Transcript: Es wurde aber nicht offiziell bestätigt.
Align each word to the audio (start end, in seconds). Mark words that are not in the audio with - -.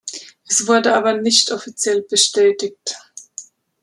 Es 0.49 0.65
wurde 0.67 0.95
aber 0.95 1.21
nicht 1.21 1.51
offiziell 1.51 2.01
bestätigt. 2.01 2.97